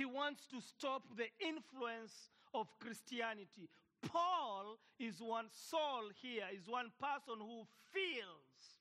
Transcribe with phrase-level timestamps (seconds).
[0.00, 3.68] He wants to stop the influence of Christianity.
[4.00, 8.80] Paul is one, Saul here is one person who feels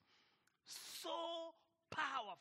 [0.64, 1.10] so
[1.92, 2.40] powerful.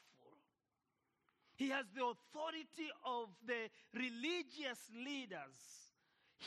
[1.57, 3.67] He has the authority of the
[3.99, 5.59] religious leaders.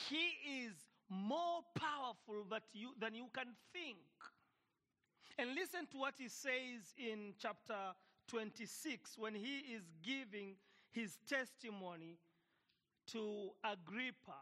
[0.09, 0.71] He is
[1.09, 3.97] more powerful you, than you can think.
[5.37, 7.91] And listen to what he says in chapter
[8.29, 10.55] 26 when he is giving
[10.91, 12.17] his testimony
[13.07, 14.39] to Agrippa.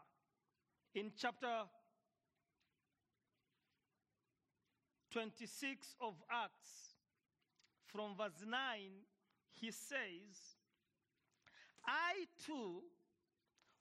[0.94, 1.62] In chapter
[5.12, 6.94] 26 of Acts,
[7.86, 8.56] from verse 9,
[9.52, 10.56] he says,
[11.86, 12.82] I too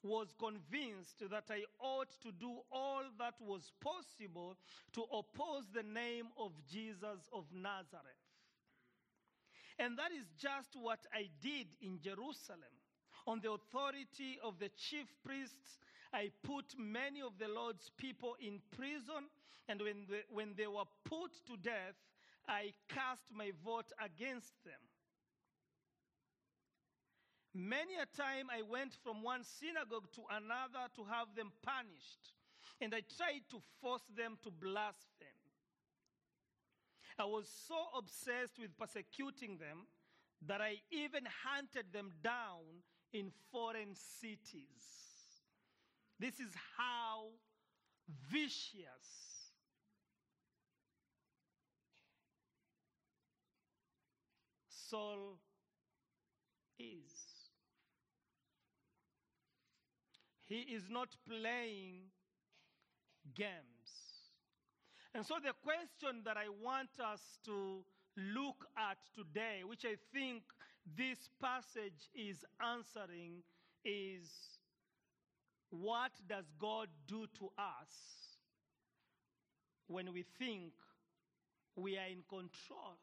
[0.02, 4.56] was convinced that I ought to do all that was possible
[4.94, 8.29] to oppose the name of Jesus of Nazareth.
[9.80, 12.76] And that is just what I did in Jerusalem.
[13.26, 15.80] On the authority of the chief priests,
[16.14, 19.32] I put many of the Lord's people in prison,
[19.70, 21.96] and when they, when they were put to death,
[22.48, 24.82] I cast my vote against them.
[27.54, 32.34] Many a time I went from one synagogue to another to have them punished,
[32.82, 35.39] and I tried to force them to blaspheme.
[37.20, 39.88] I was so obsessed with persecuting them
[40.48, 42.64] that I even hunted them down
[43.12, 44.84] in foreign cities.
[46.18, 47.26] This is how
[48.32, 49.50] vicious
[54.70, 55.38] Saul
[56.80, 57.12] is.
[60.48, 62.10] He is not playing
[63.36, 63.79] games.
[65.16, 67.84] And so, the question that I want us to
[68.16, 70.44] look at today, which I think
[70.98, 73.44] this passage is answering,
[73.84, 74.30] is
[75.72, 77.94] what does God do to us
[79.88, 80.74] when we think
[81.76, 82.98] we are in control?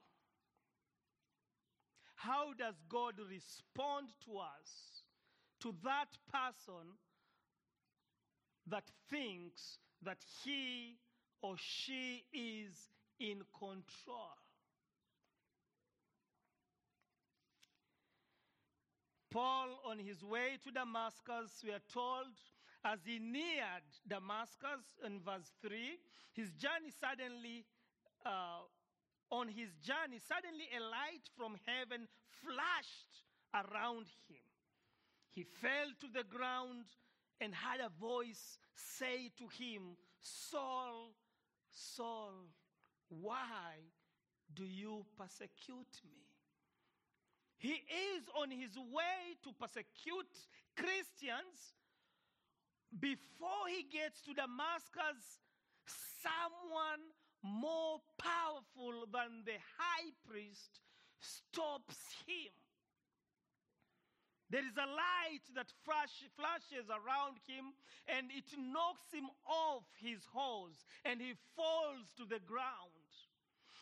[2.14, 5.02] How does God respond to us,
[5.60, 6.96] to that person
[8.66, 10.96] that thinks that he
[11.42, 12.74] or she is
[13.18, 14.36] in control?
[19.30, 22.32] Paul, on his way to Damascus, we are told,
[22.84, 25.98] as he neared Damascus in verse 3,
[26.32, 27.66] his journey suddenly,
[28.24, 28.64] uh,
[29.30, 32.08] on his journey, suddenly a light from heaven
[32.42, 34.40] flashed around him.
[35.32, 36.86] He fell to the ground
[37.40, 41.12] and heard a voice say to him, Saul,
[41.76, 42.32] Saul,
[43.08, 43.84] why
[44.54, 46.24] do you persecute me?
[47.58, 50.32] He is on his way to persecute
[50.74, 51.74] Christians.
[52.98, 55.40] Before he gets to Damascus,
[56.22, 60.80] someone more powerful than the high priest
[61.20, 62.52] stops him.
[64.50, 67.74] There is a light that flash, flashes around him
[68.06, 72.94] and it knocks him off his horse and he falls to the ground.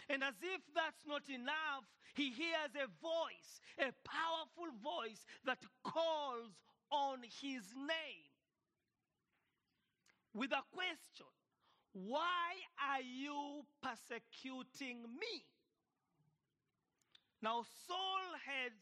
[0.08, 6.52] And as if that's not enough, he hears a voice, a powerful voice that calls
[6.90, 8.34] on his name
[10.34, 11.26] with a question
[11.92, 15.44] Why are you persecuting me?
[17.42, 18.72] Now, Saul has,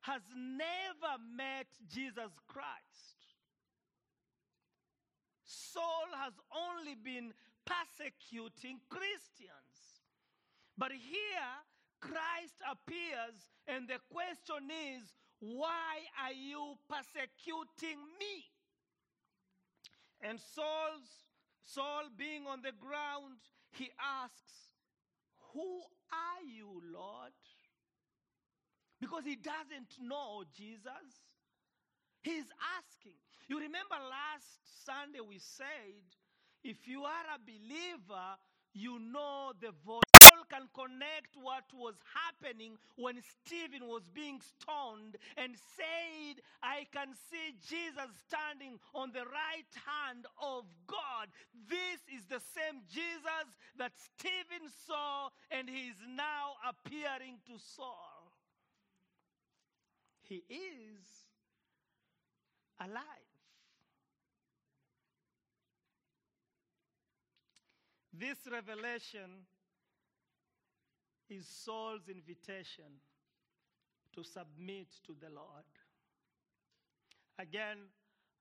[0.00, 3.20] has never met Jesus Christ.
[5.44, 7.32] Saul has only been
[7.66, 10.02] persecuting Christians.
[10.78, 11.52] But here,
[12.00, 13.36] Christ appears,
[13.68, 18.44] and the question is, why are you persecuting me?
[20.22, 21.08] And Saul's,
[21.64, 23.40] Saul, being on the ground,
[23.72, 24.76] he asks,
[25.52, 25.80] Who
[26.12, 27.32] are you, Lord?
[29.00, 31.24] Because he doesn't know Jesus.
[32.22, 32.44] He's
[32.78, 33.16] asking.
[33.48, 36.04] You remember last Sunday we said,
[36.62, 38.36] if you are a believer,
[38.72, 40.02] you know the voice.
[40.30, 47.14] Paul can connect what was happening when Stephen was being stoned and said, I can
[47.30, 51.28] see Jesus standing on the right hand of God.
[51.68, 53.46] This is the same Jesus
[53.78, 58.09] that Stephen saw, and he is now appearing to Saul.
[60.30, 61.26] He is
[62.80, 63.02] alive.
[68.12, 69.42] This revelation
[71.28, 73.00] is Saul's invitation
[74.14, 75.66] to submit to the Lord.
[77.40, 77.78] Again,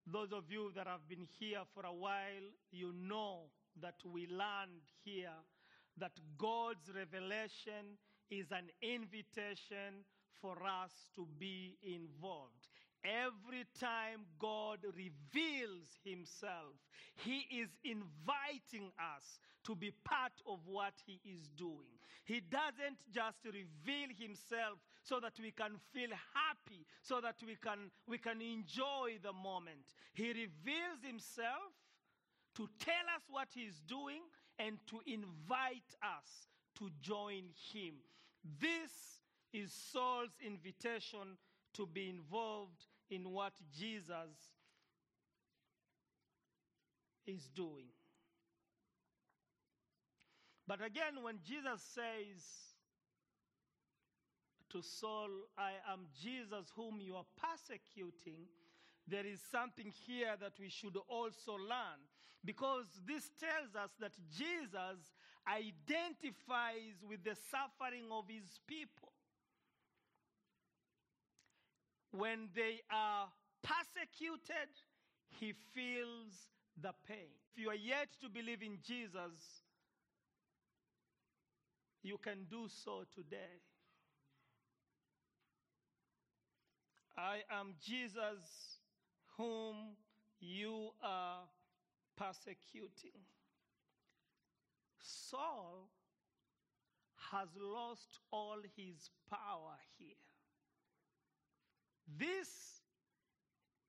[0.06, 3.46] those of you that have been here for a while, you know
[3.82, 5.40] that we learned here
[5.98, 7.98] that God's revelation
[8.30, 10.06] is an invitation
[10.42, 12.68] for us to be involved.
[13.04, 16.76] Every time God reveals Himself,
[17.16, 21.96] He is inviting us to be part of what He is doing.
[22.26, 27.90] He doesn't just reveal Himself so that we can feel happy, so that we can,
[28.08, 29.96] we can enjoy the moment.
[30.14, 31.72] He reveals Himself
[32.56, 34.22] to tell us what He's doing
[34.60, 36.50] and to invite us
[36.80, 37.96] to join Him.
[38.60, 39.19] This
[39.54, 41.38] is Saul's invitation
[41.74, 44.30] to be involved in what Jesus
[47.26, 47.90] is doing.
[50.68, 52.44] But again, when Jesus says
[54.70, 58.46] to Saul, I am Jesus whom you are persecuting,
[59.08, 62.00] there is something here that we should also learn
[62.46, 65.00] because this tells us that Jesus
[65.48, 69.09] identifies with the suffering of his people.
[72.12, 73.28] When they are
[73.62, 74.70] persecuted,
[75.30, 76.50] he feels
[76.82, 77.30] the pain.
[77.54, 79.64] If you are yet to believe in Jesus,
[82.02, 83.62] you can do so today.
[87.18, 88.80] I am Jesus
[89.38, 89.76] whom
[90.40, 91.42] you are
[92.16, 93.20] persecuting.
[95.00, 95.90] Saul
[97.32, 100.16] has lost all his power here.
[102.18, 102.50] This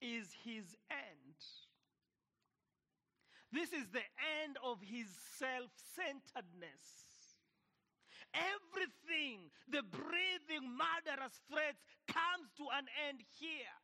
[0.01, 1.39] is his end.
[3.53, 4.07] This is the
[4.45, 5.07] end of his
[5.39, 7.01] self centeredness.
[8.33, 13.75] Everything, the breathing, murderous threats comes to an end here.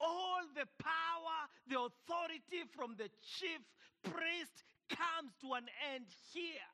[0.00, 1.38] All the power,
[1.68, 3.60] the authority from the chief
[4.02, 6.73] priest comes to an end here.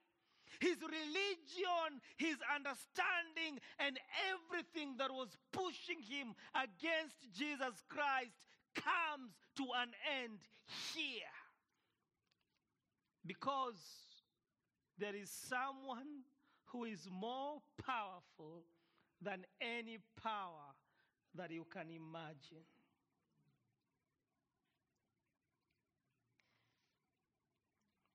[0.59, 3.99] His religion, his understanding, and
[4.29, 8.35] everything that was pushing him against Jesus Christ
[8.75, 9.91] comes to an
[10.23, 10.41] end
[10.95, 11.37] here.
[13.25, 13.81] Because
[14.99, 16.25] there is someone
[16.67, 18.65] who is more powerful
[19.23, 20.75] than any power
[21.35, 22.65] that you can imagine.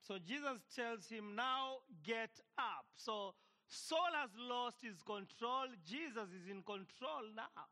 [0.08, 2.86] So Jesus tells him, Now get up.
[2.96, 3.34] So
[3.68, 5.66] Saul has lost his control.
[5.86, 7.66] Jesus is in control now.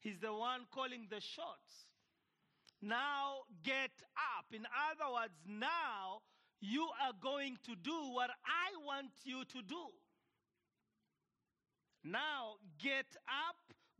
[0.00, 1.92] He's the one calling the shots.
[2.80, 4.46] Now get up.
[4.52, 6.22] In other words, now
[6.60, 9.84] you are going to do what I want you to do.
[12.04, 13.56] Now get up,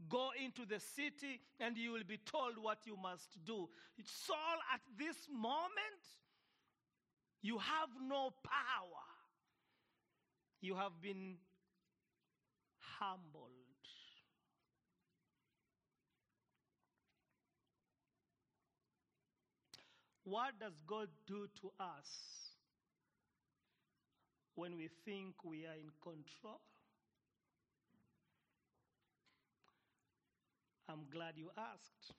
[0.08, 3.68] go into the city, and you will be told what you must do.
[4.04, 6.04] Saul, at this moment,
[7.44, 9.04] you have no power.
[10.62, 11.36] You have been
[12.78, 13.50] humbled.
[20.24, 22.08] What does God do to us
[24.54, 26.62] when we think we are in control?
[30.88, 32.14] I'm glad you asked.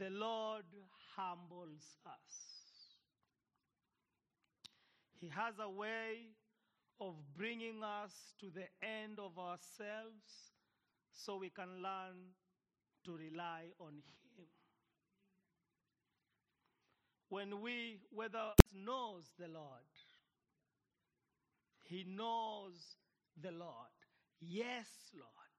[0.00, 0.64] The Lord
[1.16, 2.50] humbles us.
[5.20, 6.32] He has a way
[7.00, 10.52] of bringing us to the end of ourselves
[11.12, 12.34] so we can learn
[13.04, 13.94] to rely on
[14.36, 14.46] Him.
[17.28, 19.92] When we, whether knows the Lord,
[21.82, 22.96] He knows
[23.40, 23.94] the Lord.
[24.40, 25.49] Yes, Lord.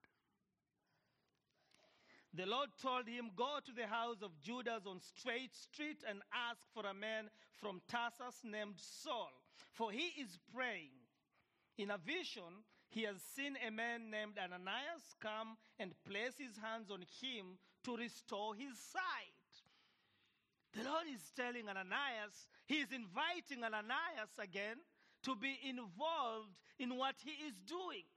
[2.33, 6.61] The Lord told him, Go to the house of Judas on Straight Street and ask
[6.73, 9.31] for a man from Tarsus named Saul,
[9.73, 10.95] for he is praying.
[11.77, 16.89] In a vision, he has seen a man named Ananias come and place his hands
[16.89, 19.41] on him to restore his sight.
[20.73, 24.77] The Lord is telling Ananias, he is inviting Ananias again
[25.23, 28.07] to be involved in what he is doing.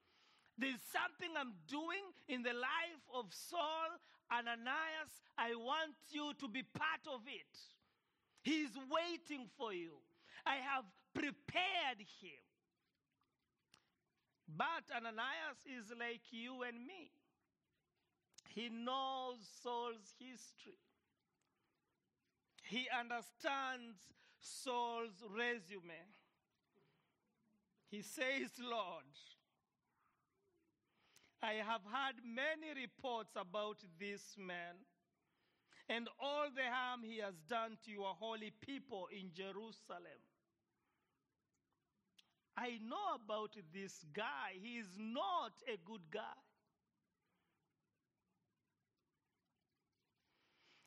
[0.57, 3.91] There's something I'm doing in the life of Saul,
[4.31, 5.11] Ananias.
[5.37, 7.59] I want you to be part of it.
[8.43, 9.99] He's waiting for you.
[10.47, 12.43] I have prepared him.
[14.57, 17.11] But Ananias is like you and me.
[18.55, 20.79] He knows Saul's history.
[22.63, 23.99] He understands
[24.39, 26.07] Saul's resume.
[27.89, 29.05] He says, Lord,
[31.45, 34.81] I have heard many reports about this man
[35.91, 40.25] and all the harm he has done to your holy people in Jerusalem.
[42.57, 44.57] I know about this guy.
[44.63, 46.41] He is not a good guy.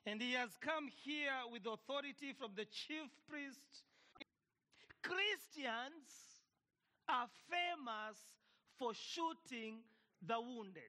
[0.08, 3.84] And he has come here with authority from the chief priest.
[5.04, 6.42] Christians
[7.08, 8.18] are famous
[8.80, 9.82] for shooting
[10.26, 10.84] the wounded.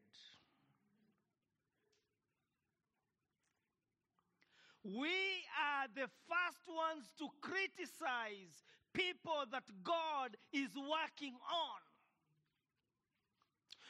[4.85, 11.81] We are the first ones to criticize people that God is working on.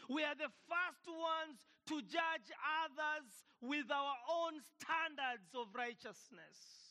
[0.08, 2.50] We are the first ones to judge
[2.82, 3.28] others
[3.60, 6.87] with our own standards of righteousness.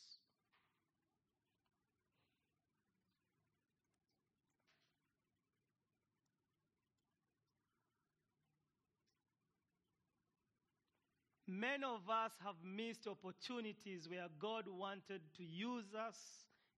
[11.50, 16.18] Many of us have missed opportunities where God wanted to use us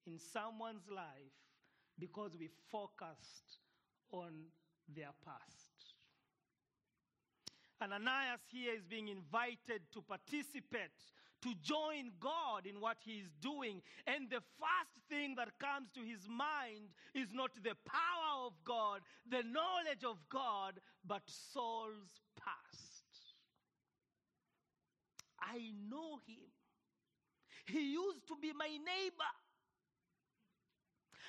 [0.06, 1.34] in someone's life
[1.98, 3.58] because we focused
[4.12, 4.30] on
[4.94, 5.96] their past.
[7.82, 10.94] Ananias here is being invited to participate,
[11.42, 13.82] to join God in what he is doing.
[14.06, 19.00] And the first thing that comes to his mind is not the power of God,
[19.28, 22.89] the knowledge of God, but Saul's past.
[25.50, 26.46] I know him.
[27.66, 29.34] He used to be my neighbor.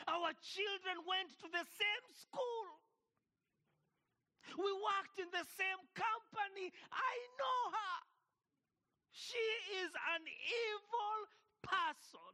[0.06, 2.66] Our children went to the same school.
[4.62, 6.70] We worked in the same company.
[6.94, 7.98] I know her.
[9.10, 9.46] She
[9.82, 11.18] is an evil
[11.66, 12.34] person.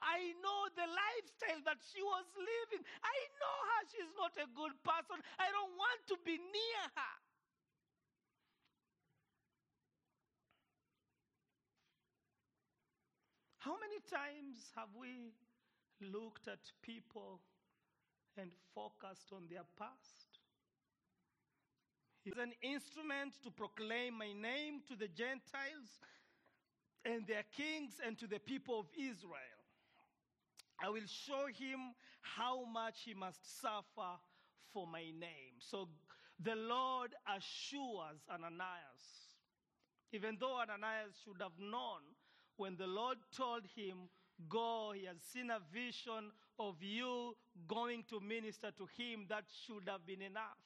[0.00, 2.84] I know the lifestyle that she was living.
[3.00, 3.80] I know her.
[3.92, 5.18] She's not a good person.
[5.40, 7.14] I don't want to be near her.
[13.68, 15.34] How many times have we
[16.00, 17.42] looked at people
[18.38, 20.40] and focused on their past?
[22.24, 26.00] He's an instrument to proclaim my name to the Gentiles
[27.04, 29.60] and their kings and to the people of Israel.
[30.82, 34.16] I will show him how much he must suffer
[34.72, 35.60] for my name.
[35.60, 35.90] So
[36.42, 39.04] the Lord assures Ananias,
[40.14, 42.16] even though Ananias should have known
[42.58, 44.10] when the Lord told him,
[44.48, 47.34] Go, he has seen a vision of you
[47.66, 50.62] going to minister to him, that should have been enough.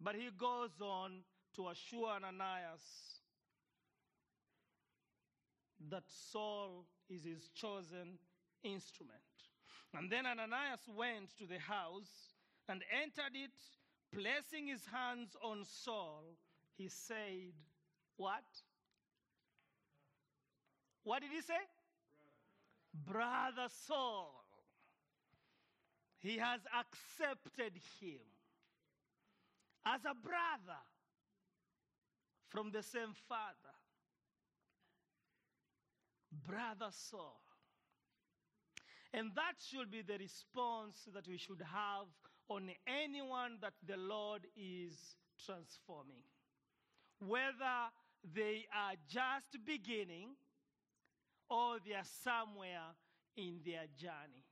[0.00, 1.24] But he goes on
[1.56, 3.20] to assure Ananias
[5.90, 8.18] that Saul is his chosen
[8.62, 9.12] instrument.
[9.96, 12.32] And then Ananias went to the house
[12.68, 13.52] and entered it,
[14.12, 16.24] placing his hands on Saul.
[16.76, 17.52] He said,
[18.16, 18.44] What?
[21.04, 21.54] What did he say?
[22.94, 24.44] Brother, Brother Saul.
[26.18, 28.24] He has accepted him
[29.86, 30.80] as a brother
[32.48, 33.74] from the same father.
[36.46, 37.40] Brother Saul.
[39.12, 42.06] And that should be the response that we should have
[42.48, 46.24] on anyone that the Lord is transforming.
[47.20, 47.92] Whether
[48.34, 50.30] they are just beginning
[51.48, 52.94] or they are somewhere
[53.36, 54.44] in their journey.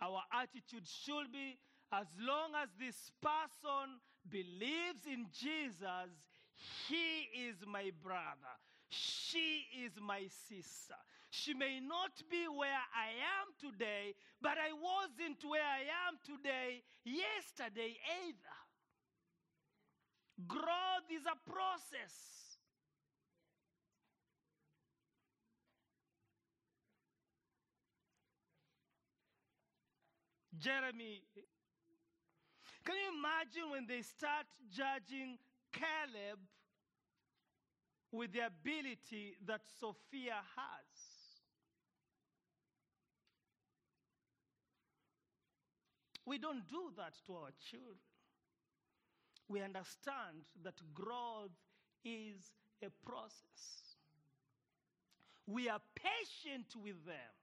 [0.00, 1.58] Our attitude should be
[1.92, 6.10] as long as this person believes in Jesus,
[6.88, 8.56] he is my brother.
[8.88, 10.96] She is my sister.
[11.30, 13.08] She may not be where I
[13.40, 18.58] am today, but I wasn't where I am today yesterday either.
[20.46, 22.41] Growth is a process.
[30.62, 31.20] Jeremy.
[32.84, 35.38] Can you imagine when they start judging
[35.72, 36.38] Caleb
[38.12, 40.92] with the ability that Sophia has?
[46.24, 47.98] We don't do that to our children.
[49.48, 51.50] We understand that growth
[52.04, 52.52] is
[52.82, 53.96] a process.
[55.46, 57.41] We are patient with them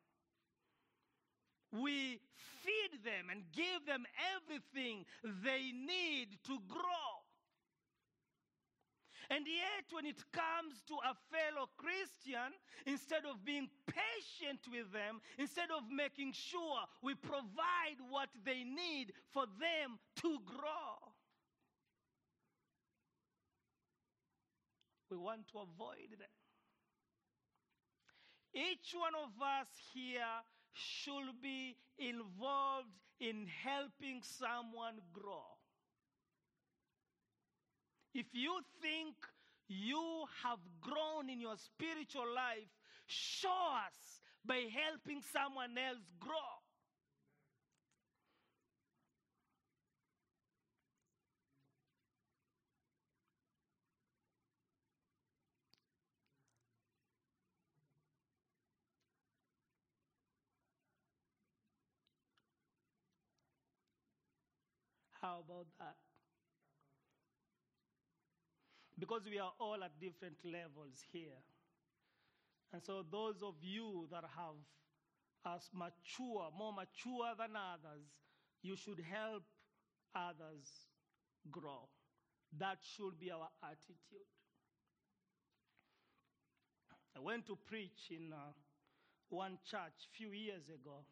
[1.72, 2.20] we
[2.62, 5.06] feed them and give them everything
[5.44, 7.14] they need to grow.
[9.30, 12.50] And yet, when it comes to a fellow Christian,
[12.88, 19.14] instead of being patient with them, instead of making sure we provide what they need
[19.32, 21.14] for them to grow,
[25.12, 26.34] we want to avoid them.
[28.54, 30.42] Each one of us here
[30.74, 32.88] should be involved
[33.20, 35.44] in helping someone grow.
[38.14, 39.16] If you think
[39.68, 42.68] you have grown in your spiritual life,
[43.06, 46.50] show us by helping someone else grow.
[65.40, 65.96] About that?
[69.00, 71.40] Because we are all at different levels here.
[72.74, 74.60] And so, those of you that have
[75.46, 78.04] as mature, more mature than others,
[78.62, 79.44] you should help
[80.14, 80.68] others
[81.50, 81.88] grow.
[82.58, 84.28] That should be our attitude.
[87.16, 88.52] I went to preach in uh,
[89.30, 91.06] one church a few years ago.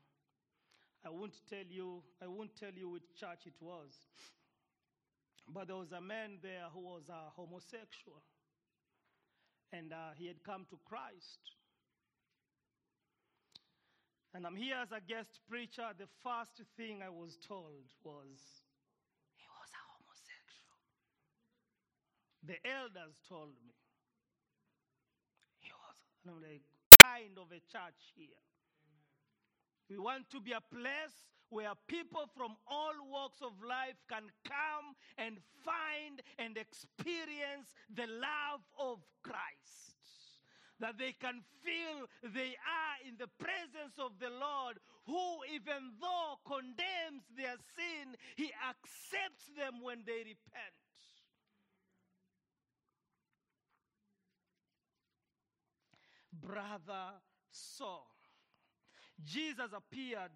[1.05, 3.91] I won't tell you, I won't tell you which church it was.
[5.47, 8.21] But there was a man there who was a homosexual.
[9.71, 11.39] And uh, he had come to Christ.
[14.33, 15.87] And I'm here as a guest preacher.
[15.97, 18.37] The first thing I was told was,
[19.35, 20.77] he was a homosexual.
[22.43, 23.73] The elders told me.
[25.59, 26.61] He was, and I'm like,
[27.01, 28.43] kind of a church here.
[29.89, 31.15] We want to be a place
[31.49, 38.61] where people from all walks of life can come and find and experience the love
[38.79, 39.95] of Christ.
[40.79, 44.77] That they can feel they are in the presence of the Lord,
[45.07, 50.75] who, even though condemns their sin, He accepts them when they repent.
[56.33, 57.17] Brother
[57.49, 58.16] Saul.
[59.23, 60.31] Jesus appeared,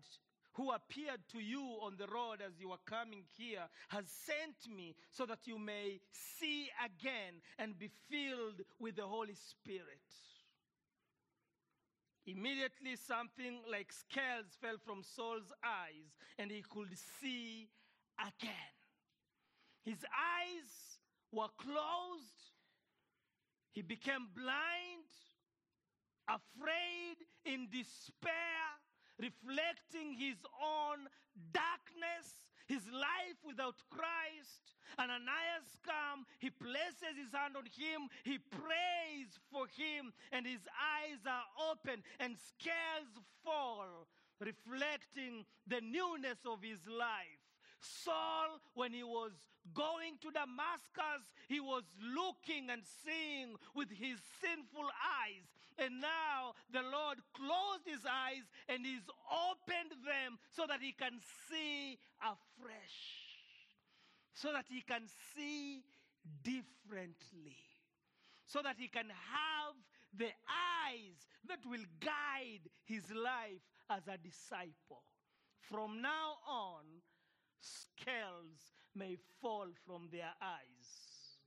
[0.54, 4.96] who appeared to you on the road as you were coming here, has sent me
[5.12, 10.02] so that you may see again and be filled with the Holy Spirit.
[12.26, 16.90] Immediately, something like scales fell from Saul's eyes, and he could
[17.20, 17.68] see
[18.20, 18.74] again.
[19.84, 21.00] His eyes
[21.32, 22.52] were closed,
[23.72, 25.08] he became blind
[26.32, 28.64] afraid, in despair,
[29.20, 31.08] reflecting his own
[31.52, 34.76] darkness, his life without Christ.
[35.00, 41.20] Ananias come, he places his hand on him, he prays for him, and his eyes
[41.28, 43.12] are open and scales
[43.44, 44.08] fall,
[44.40, 47.51] reflecting the newness of his life.
[47.82, 49.32] Saul, when he was
[49.74, 55.46] going to Damascus, he was looking and seeing with his sinful eyes.
[55.78, 61.20] And now the Lord closed his eyes and he's opened them so that he can
[61.50, 63.00] see afresh,
[64.34, 65.04] so that he can
[65.36, 65.84] see
[66.44, 67.58] differently,
[68.46, 69.76] so that he can have
[70.16, 70.30] the
[70.86, 75.04] eyes that will guide his life as a disciple.
[75.70, 76.84] From now on,
[77.62, 81.38] scales may fall from their eyes.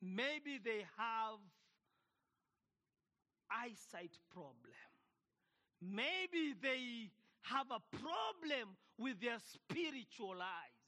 [0.00, 1.40] Maybe they have
[3.50, 4.72] eyesight problem.
[5.80, 7.10] Maybe they
[7.42, 10.78] have a problem with their spiritual eyes.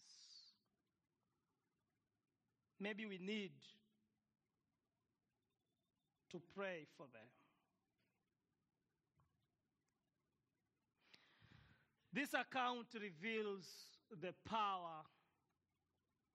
[2.78, 3.52] Maybe we need
[6.30, 7.39] to pray for them.
[12.12, 13.66] This account reveals
[14.20, 15.04] the power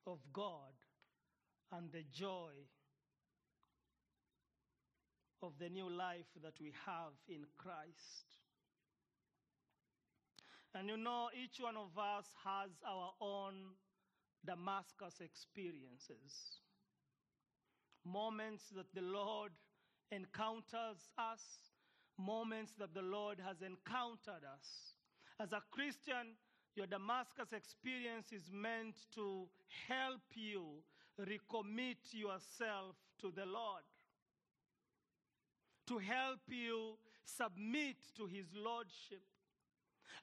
[0.07, 0.73] of God
[1.71, 2.53] and the joy
[5.43, 8.39] of the new life that we have in Christ.
[10.73, 13.75] And you know, each one of us has our own
[14.45, 16.59] Damascus experiences.
[18.05, 19.51] Moments that the Lord
[20.11, 21.41] encounters us,
[22.17, 24.94] moments that the Lord has encountered us.
[25.39, 26.36] As a Christian,
[26.76, 29.48] your Damascus experience is meant to
[29.88, 30.63] help you
[31.19, 33.84] recommit yourself to the Lord,
[35.88, 39.24] to help you submit to his lordship.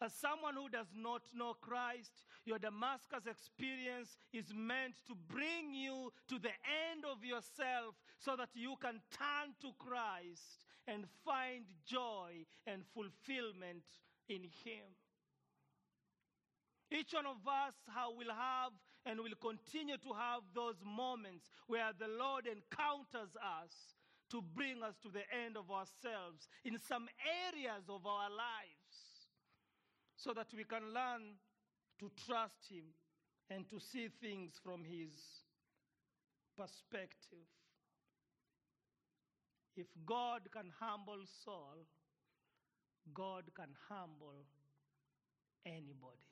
[0.01, 6.13] As someone who does not know Christ, your Damascus experience is meant to bring you
[6.29, 6.55] to the
[6.91, 13.85] end of yourself so that you can turn to Christ and find joy and fulfillment
[14.29, 14.87] in Him.
[16.91, 17.75] Each one of us
[18.17, 18.73] will have
[19.07, 23.73] and will continue to have those moments where the Lord encounters us
[24.31, 27.09] to bring us to the end of ourselves in some
[27.49, 29.29] areas of our lives
[30.17, 31.37] so that we can learn
[31.99, 32.85] to trust Him
[33.51, 35.13] and to see things from His
[36.57, 37.49] perspective.
[39.77, 41.87] If God can humble Saul,
[43.15, 44.47] God can humble
[45.67, 46.32] anybody.